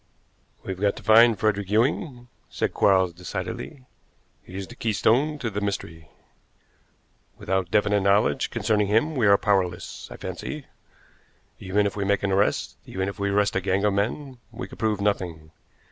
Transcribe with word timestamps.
"We've 0.63 0.81
got 0.81 0.95
to 0.95 1.03
find 1.03 1.37
Frederick 1.39 1.69
Ewing," 1.69 2.27
said 2.49 2.73
Quarles 2.73 3.13
decidedly. 3.13 3.85
"He 4.41 4.55
is 4.55 4.65
the 4.65 4.73
keystone 4.73 5.37
to 5.37 5.51
the 5.51 5.61
mystery. 5.61 6.07
Without 7.37 7.69
definite 7.69 8.01
knowledge 8.01 8.49
concerning 8.49 8.87
him 8.87 9.13
we 9.15 9.27
are 9.27 9.37
powerless, 9.37 10.07
I 10.09 10.17
fancy. 10.17 10.65
Even 11.59 11.85
if 11.85 11.95
we 11.95 12.03
make 12.03 12.23
an 12.23 12.31
arrest, 12.31 12.77
even 12.87 13.07
if 13.07 13.19
we 13.19 13.29
arrest 13.29 13.55
a 13.55 13.61
gang 13.61 13.85
of 13.85 13.93
men, 13.93 14.39
we 14.51 14.67
could 14.67 14.79
prove 14.79 15.01
nothing. 15.01 15.51